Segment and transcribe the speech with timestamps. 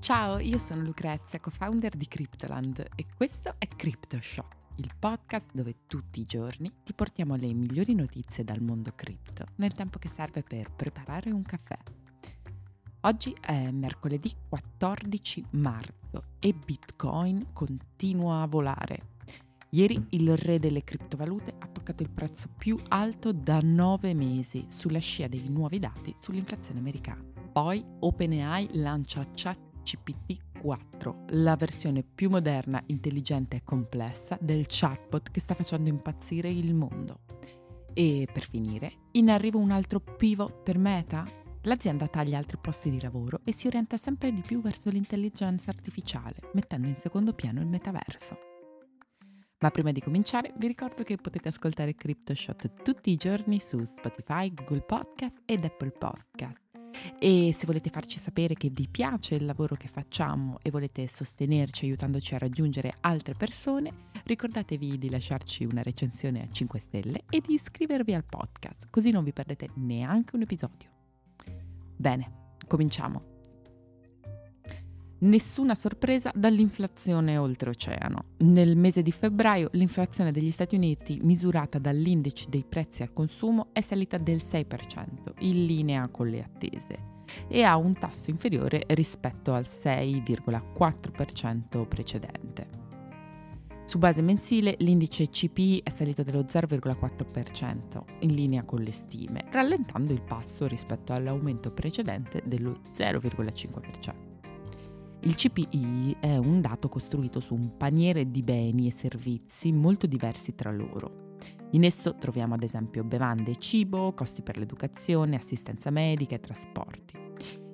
[0.00, 4.46] Ciao, io sono Lucrezia, co-founder di Cryptoland e questo è CryptoShot,
[4.76, 9.72] il podcast dove tutti i giorni ti portiamo le migliori notizie dal mondo cripto nel
[9.72, 11.76] tempo che serve per preparare un caffè.
[13.02, 19.16] Oggi è mercoledì 14 marzo e Bitcoin continua a volare.
[19.70, 25.00] Ieri il re delle criptovalute ha toccato il prezzo più alto da nove mesi sulla
[25.00, 27.22] scia dei nuovi dati sull'inflazione americana.
[27.52, 29.67] Poi OpenAI lancia ChatGPT
[30.60, 36.74] 4, la versione più moderna, intelligente e complessa del chatbot che sta facendo impazzire il
[36.74, 37.20] mondo.
[37.94, 41.26] E per finire, in arrivo un altro pivot per Meta?
[41.62, 46.36] L'azienda taglia altri posti di lavoro e si orienta sempre di più verso l'intelligenza artificiale,
[46.52, 48.38] mettendo in secondo piano il metaverso.
[49.60, 54.54] Ma prima di cominciare vi ricordo che potete ascoltare CryptoShot tutti i giorni su Spotify,
[54.54, 56.67] Google Podcast ed Apple Podcast.
[57.18, 61.84] E se volete farci sapere che vi piace il lavoro che facciamo e volete sostenerci
[61.84, 63.92] aiutandoci a raggiungere altre persone,
[64.24, 69.24] ricordatevi di lasciarci una recensione a 5 stelle e di iscrivervi al podcast, così non
[69.24, 70.88] vi perdete neanche un episodio.
[71.96, 73.37] Bene, cominciamo.
[75.20, 78.36] Nessuna sorpresa dall'inflazione oltreoceano.
[78.38, 83.80] Nel mese di febbraio l'inflazione degli Stati Uniti, misurata dall'indice dei prezzi al consumo, è
[83.80, 89.64] salita del 6%, in linea con le attese, e ha un tasso inferiore rispetto al
[89.64, 92.68] 6,4% precedente.
[93.86, 100.12] Su base mensile l'indice CPI è salito dello 0,4%, in linea con le stime, rallentando
[100.12, 104.27] il passo rispetto all'aumento precedente dello 0,5%.
[105.22, 110.54] Il CPI è un dato costruito su un paniere di beni e servizi molto diversi
[110.54, 111.34] tra loro.
[111.72, 117.14] In esso troviamo ad esempio bevande e cibo, costi per l'educazione, assistenza medica e trasporti.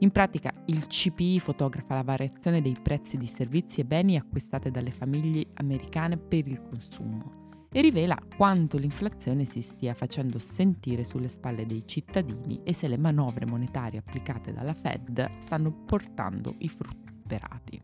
[0.00, 4.90] In pratica il CPI fotografa la variazione dei prezzi di servizi e beni acquistate dalle
[4.90, 7.38] famiglie americane per il consumo
[7.72, 12.98] e rivela quanto l'inflazione si stia facendo sentire sulle spalle dei cittadini e se le
[12.98, 17.80] manovre monetarie applicate dalla Fed stanno portando i frutti sperati.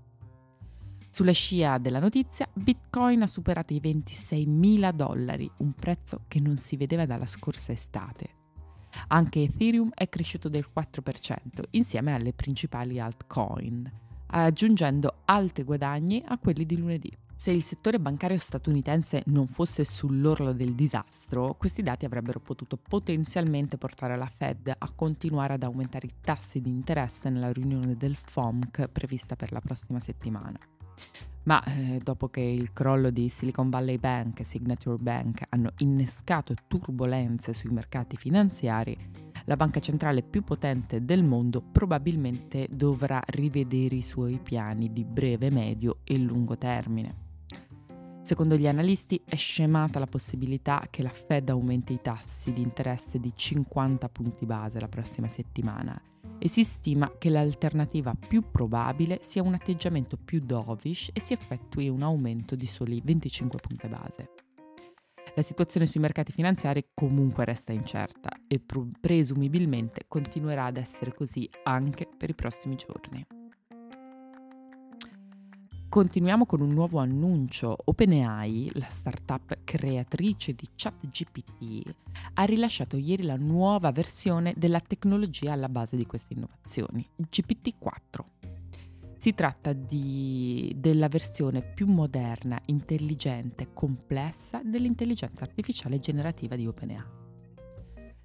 [1.09, 6.77] Sulla scia della notizia, Bitcoin ha superato i 26.000 dollari, un prezzo che non si
[6.77, 8.35] vedeva dalla scorsa estate.
[9.09, 13.91] Anche Ethereum è cresciuto del 4% insieme alle principali altcoin,
[14.27, 17.17] aggiungendo altri guadagni a quelli di lunedì.
[17.39, 23.77] Se il settore bancario statunitense non fosse sull'orlo del disastro, questi dati avrebbero potuto potenzialmente
[23.77, 28.89] portare la Fed a continuare ad aumentare i tassi di interesse nella riunione del FOMC
[28.89, 30.59] prevista per la prossima settimana.
[31.43, 36.55] Ma eh, dopo che il crollo di Silicon Valley Bank e Signature Bank hanno innescato
[36.67, 38.97] turbulenze sui mercati finanziari,
[39.45, 45.51] la banca centrale più potente del mondo probabilmente dovrà rivedere i suoi piani di breve,
[45.51, 47.26] medio e lungo termine.
[48.27, 53.21] Secondo gli analisti è scemata la possibilità che la Fed aumenti i tassi di interesse
[53.21, 55.97] di 50 punti base la prossima settimana
[56.37, 61.89] e si stima che l'alternativa più probabile sia un atteggiamento più dovish e si effettui
[61.89, 64.31] un aumento di soli 25 punti base.
[65.37, 68.61] La situazione sui mercati finanziari comunque resta incerta e
[69.01, 73.36] presumibilmente continuerà ad essere così anche per i prossimi giorni.
[75.97, 77.75] Continuiamo con un nuovo annuncio.
[77.83, 81.95] OpenAI, la startup creatrice di ChatGPT,
[82.35, 88.25] ha rilasciato ieri la nuova versione della tecnologia alla base di queste innovazioni, GPT-4.
[89.17, 97.05] Si tratta di, della versione più moderna, intelligente e complessa dell'intelligenza artificiale generativa di OpenAI.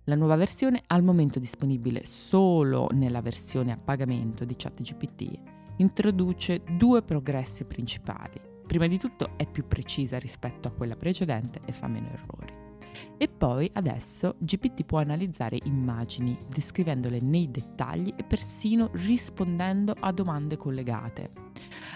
[0.04, 7.02] La nuova versione al momento disponibile solo nella versione a pagamento di ChatGPT introduce due
[7.02, 8.40] progressi principali.
[8.66, 12.62] Prima di tutto è più precisa rispetto a quella precedente e fa meno errori.
[13.18, 20.58] E poi adesso GPT può analizzare immagini, descrivendole nei dettagli e persino rispondendo a domande
[20.58, 21.32] collegate.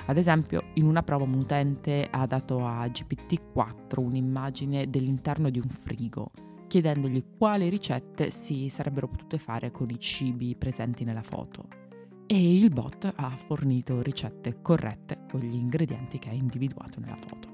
[0.08, 5.70] Ad esempio, in una prova un utente ha dato a GPT-4 un'immagine dell'interno di un
[5.70, 6.32] frigo,
[6.68, 11.85] chiedendogli quali ricette si sarebbero potute fare con i cibi presenti nella foto
[12.28, 17.54] e il bot ha fornito ricette corrette con gli ingredienti che ha individuato nella foto.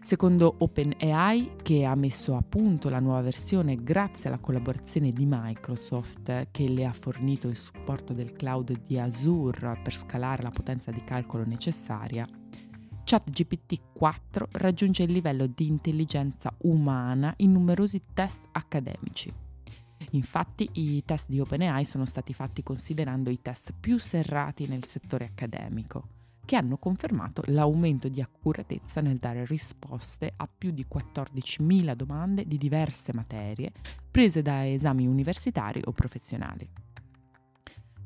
[0.00, 6.48] Secondo OpenAI, che ha messo a punto la nuova versione grazie alla collaborazione di Microsoft,
[6.50, 11.04] che le ha fornito il supporto del cloud di Azure per scalare la potenza di
[11.04, 12.26] calcolo necessaria,
[13.04, 19.46] ChatGPT 4 raggiunge il livello di intelligenza umana in numerosi test accademici
[20.12, 25.26] Infatti i test di OpenAI sono stati fatti considerando i test più serrati nel settore
[25.26, 26.08] accademico,
[26.44, 32.56] che hanno confermato l'aumento di accuratezza nel dare risposte a più di 14.000 domande di
[32.56, 33.72] diverse materie
[34.10, 36.87] prese da esami universitari o professionali.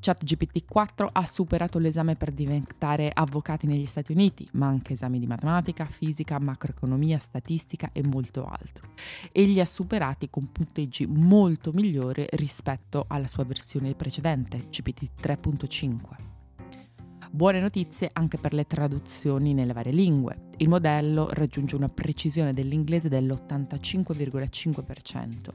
[0.02, 5.28] ChatGPT 4 ha superato l'esame per diventare avvocati negli Stati Uniti, ma anche esami di
[5.28, 8.88] matematica, fisica, macroeconomia, statistica e molto altro.
[9.30, 16.00] E li ha superati con punteggi molto migliori rispetto alla sua versione precedente, GPT 3.5.
[17.30, 20.48] Buone notizie anche per le traduzioni nelle varie lingue.
[20.56, 25.48] Il modello raggiunge una precisione dell'inglese dell'85,5%,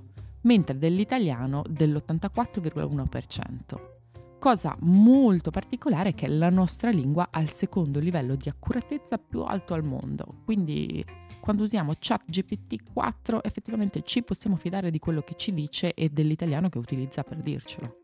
[0.44, 3.96] mentre dell'italiano dell'84,1%.
[4.39, 9.42] Cosa molto particolare è che la nostra lingua ha il secondo livello di accuratezza più
[9.42, 11.04] alto al mondo, quindi
[11.39, 16.69] quando usiamo ChatGPT 4 effettivamente ci possiamo fidare di quello che ci dice e dell'italiano
[16.69, 18.01] che utilizza per dircelo.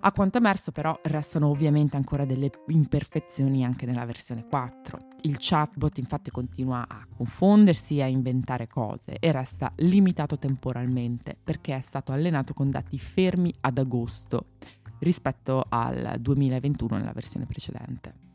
[0.00, 4.98] A quanto emerso però restano ovviamente ancora delle imperfezioni anche nella versione 4.
[5.22, 11.74] Il chatbot infatti continua a confondersi e a inventare cose e resta limitato temporalmente perché
[11.74, 14.50] è stato allenato con dati fermi ad agosto
[15.00, 18.26] rispetto al 2021 nella versione precedente.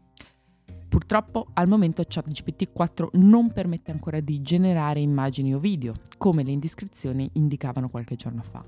[0.87, 6.51] Purtroppo al momento ChatGPT 4 non permette ancora di generare immagini o video, come le
[6.51, 8.63] indiscrezioni indicavano qualche giorno fa.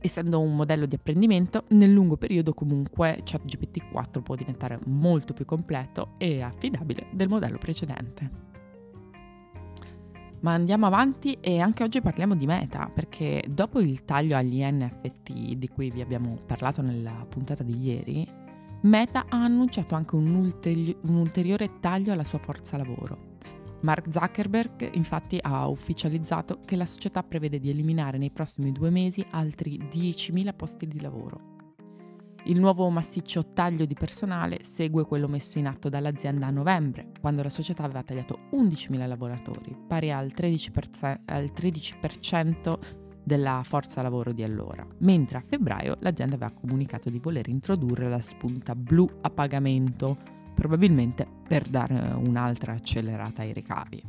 [0.00, 5.44] Essendo un modello di apprendimento, nel lungo periodo comunque ChatGPT 4 può diventare molto più
[5.44, 8.51] completo e affidabile del modello precedente.
[10.42, 15.52] Ma andiamo avanti e anche oggi parliamo di Meta, perché dopo il taglio agli NFT
[15.52, 18.26] di cui vi abbiamo parlato nella puntata di ieri,
[18.82, 23.30] Meta ha annunciato anche un, ulteri- un ulteriore taglio alla sua forza lavoro.
[23.82, 29.24] Mark Zuckerberg infatti ha ufficializzato che la società prevede di eliminare nei prossimi due mesi
[29.30, 31.61] altri 10.000 posti di lavoro.
[32.46, 37.40] Il nuovo massiccio taglio di personale segue quello messo in atto dall'azienda a novembre, quando
[37.40, 42.78] la società aveva tagliato 11.000 lavoratori, pari al 13%, al 13%
[43.22, 48.20] della forza lavoro di allora, mentre a febbraio l'azienda aveva comunicato di voler introdurre la
[48.20, 50.16] spunta blu a pagamento,
[50.52, 54.02] probabilmente per dare un'altra accelerata ai ricavi.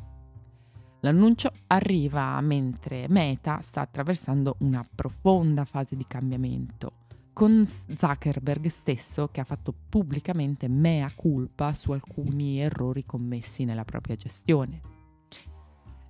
[1.01, 7.02] L'annuncio arriva mentre Meta sta attraversando una profonda fase di cambiamento
[7.33, 14.15] con Zuckerberg stesso che ha fatto pubblicamente mea culpa su alcuni errori commessi nella propria
[14.15, 14.81] gestione.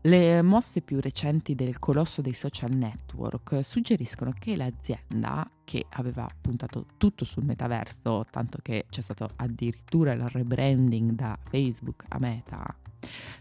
[0.06, 6.88] Le mosse più recenti del colosso dei social network suggeriscono che l'azienda, che aveva puntato
[6.98, 12.76] tutto sul metaverso, tanto che c'è stato addirittura il rebranding da Facebook a Meta,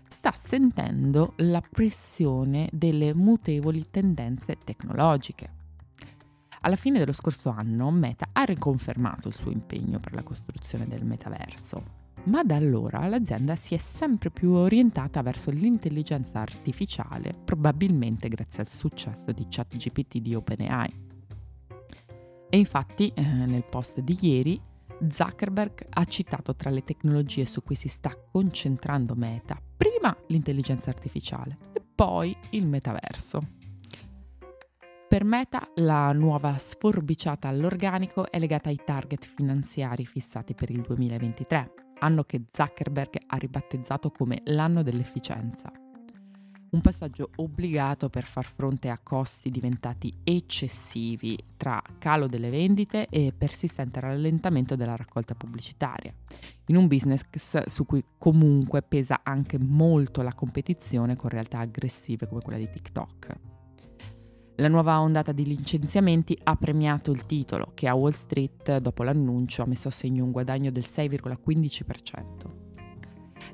[0.09, 5.62] sta sentendo la pressione delle mutevoli tendenze tecnologiche.
[6.65, 11.05] Alla fine dello scorso anno Meta ha riconfermato il suo impegno per la costruzione del
[11.05, 18.63] metaverso, ma da allora l'azienda si è sempre più orientata verso l'intelligenza artificiale, probabilmente grazie
[18.63, 21.11] al successo di ChatGPT di OpenAI.
[22.49, 24.61] E infatti, eh, nel post di ieri,
[25.09, 31.59] Zuckerberg ha citato tra le tecnologie su cui si sta concentrando Meta, prima l'intelligenza artificiale
[31.73, 33.62] e poi il metaverso.
[35.13, 41.75] Per Meta la nuova sforbiciata all'organico è legata ai target finanziari fissati per il 2023,
[41.99, 45.71] anno che Zuckerberg ha ribattezzato come l'anno dell'efficienza.
[46.71, 53.35] Un passaggio obbligato per far fronte a costi diventati eccessivi tra calo delle vendite e
[53.37, 56.15] persistente rallentamento della raccolta pubblicitaria,
[56.69, 62.41] in un business su cui comunque pesa anche molto la competizione con realtà aggressive come
[62.41, 63.52] quella di TikTok.
[64.57, 69.63] La nuova ondata di licenziamenti ha premiato il titolo, che a Wall Street, dopo l'annuncio,
[69.63, 72.63] ha messo a segno un guadagno del 6,15%.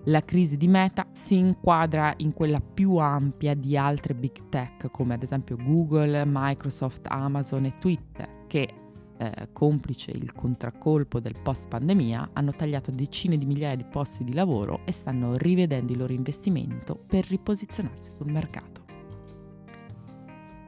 [0.04, 5.14] La crisi di Meta si inquadra in quella più ampia di altre big tech come
[5.14, 8.74] ad esempio Google, Microsoft, Amazon e Twitter, che,
[9.16, 14.34] eh, complice il contraccolpo del post pandemia, hanno tagliato decine di migliaia di posti di
[14.34, 18.87] lavoro e stanno rivedendo il loro investimento per riposizionarsi sul mercato.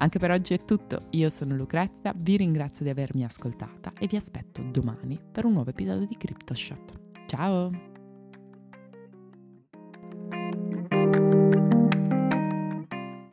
[0.02, 4.16] Anche per oggi è tutto, io sono Lucrezia, vi ringrazio di avermi ascoltata e vi
[4.16, 7.26] aspetto domani per un nuovo episodio di CryptoShot.
[7.26, 7.89] Ciao!